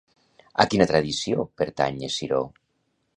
[0.63, 2.41] A quina tradició pertany Esciró?